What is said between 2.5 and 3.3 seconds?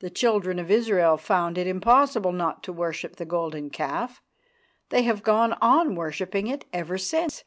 to worship the